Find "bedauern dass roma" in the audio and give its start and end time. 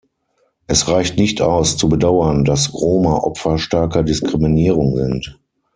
1.87-3.17